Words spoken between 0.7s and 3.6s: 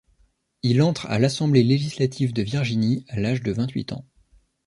entre à l'Assemblée législative de Virginie à l'âge de